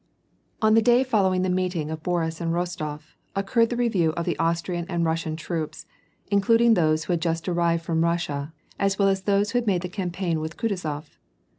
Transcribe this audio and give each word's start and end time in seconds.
On 0.63 0.73
the 0.73 0.81
day 0.81 1.03
following 1.03 1.43
the 1.43 1.49
meeting 1.51 1.91
of 1.91 2.01
Boris 2.01 2.41
and 2.41 2.51
Eostof, 2.51 3.13
oc 3.35 3.47
curred 3.51 3.69
the 3.69 3.75
review 3.75 4.13
of 4.13 4.25
the 4.25 4.35
Austrian 4.39 4.87
and 4.89 5.05
Russian 5.05 5.35
troops, 5.35 5.85
includ 6.31 6.59
ing 6.61 6.73
those 6.73 7.03
who 7.03 7.13
had 7.13 7.21
just 7.21 7.47
arrived 7.47 7.83
from 7.85 8.03
Russia, 8.03 8.51
as 8.79 8.97
well 8.97 9.09
as 9.09 9.21
those 9.21 9.51
who 9.51 9.59
ha<l 9.59 9.65
ui 9.69 9.75
ide 9.75 9.81
the 9.83 9.89
campaign 9.89 10.39
with 10.39 10.57
Kutuzof. 10.57 11.19